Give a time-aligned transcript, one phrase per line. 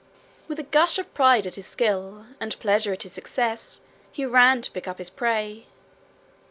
[0.47, 3.81] With a gush of pride at his skill, and pleasure at his success,
[4.11, 5.67] he ran to pick up his prey.